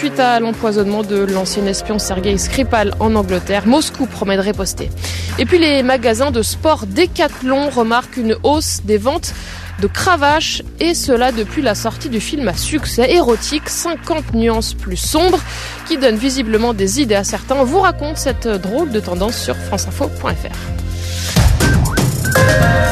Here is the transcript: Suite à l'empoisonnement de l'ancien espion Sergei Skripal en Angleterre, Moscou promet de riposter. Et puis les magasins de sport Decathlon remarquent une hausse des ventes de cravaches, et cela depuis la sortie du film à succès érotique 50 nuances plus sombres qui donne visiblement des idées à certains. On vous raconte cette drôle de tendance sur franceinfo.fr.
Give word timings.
Suite 0.00 0.18
à 0.18 0.40
l'empoisonnement 0.40 1.02
de 1.02 1.18
l'ancien 1.18 1.66
espion 1.66 1.98
Sergei 1.98 2.38
Skripal 2.38 2.94
en 3.00 3.14
Angleterre, 3.16 3.66
Moscou 3.66 4.06
promet 4.06 4.38
de 4.38 4.40
riposter. 4.40 4.88
Et 5.38 5.44
puis 5.44 5.58
les 5.58 5.82
magasins 5.82 6.30
de 6.30 6.40
sport 6.40 6.86
Decathlon 6.86 7.68
remarquent 7.68 8.16
une 8.16 8.34
hausse 8.42 8.80
des 8.82 8.96
ventes 8.96 9.34
de 9.78 9.86
cravaches, 9.88 10.62
et 10.78 10.94
cela 10.94 11.32
depuis 11.32 11.60
la 11.60 11.74
sortie 11.74 12.08
du 12.08 12.18
film 12.18 12.48
à 12.48 12.54
succès 12.54 13.12
érotique 13.12 13.68
50 13.68 14.32
nuances 14.32 14.72
plus 14.72 14.96
sombres 14.96 15.40
qui 15.86 15.98
donne 15.98 16.16
visiblement 16.16 16.72
des 16.72 17.02
idées 17.02 17.14
à 17.14 17.22
certains. 17.22 17.56
On 17.56 17.64
vous 17.64 17.80
raconte 17.80 18.16
cette 18.16 18.48
drôle 18.48 18.92
de 18.92 19.00
tendance 19.00 19.36
sur 19.36 19.54
franceinfo.fr. 19.54 20.89